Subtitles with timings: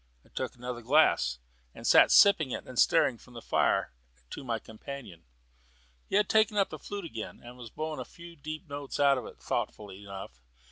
[0.25, 1.37] I took another glass,
[1.75, 3.93] and sat sipping it and staring from the fire
[4.31, 5.25] to my companion.
[6.07, 9.19] He had taken up the flute again, and was blowing a few deep notes out
[9.19, 10.41] of it, thoughtfully enough.